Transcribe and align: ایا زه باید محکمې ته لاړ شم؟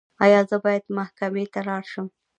ایا 0.25 0.39
زه 0.49 0.57
باید 0.63 0.85
محکمې 0.97 1.45
ته 1.53 1.59
لاړ 1.67 1.83
شم؟ 1.91 2.07